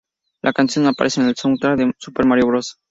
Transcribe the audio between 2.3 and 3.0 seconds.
Bros.